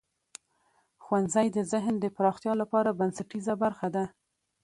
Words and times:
ښوونځی 1.03 1.47
د 1.53 1.57
ذهن 1.71 1.95
د 1.99 2.05
پراختیا 2.15 2.53
لپاره 2.61 2.97
بنسټیزه 2.99 3.53
برخه 3.63 3.87
ده. 3.95 4.05